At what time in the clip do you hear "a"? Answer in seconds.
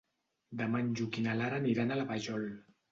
1.99-2.03